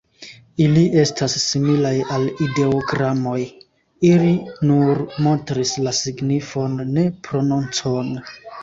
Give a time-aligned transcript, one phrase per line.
[0.67, 3.35] Ili estas similaj al ideogramoj:
[4.13, 4.33] ili
[4.73, 8.15] nur montris la signifon, ne prononcon.